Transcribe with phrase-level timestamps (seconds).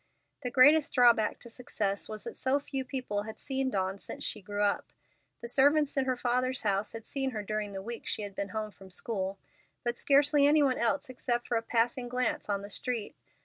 [0.41, 4.41] The greatest drawback to success was that so few people had seen Dawn since she
[4.41, 4.91] grew up.
[5.41, 8.49] The servants in her father's house had seen her during the week she had been
[8.49, 9.37] home from school,
[9.83, 13.15] but scarcely any one else except for a passing glance on the street.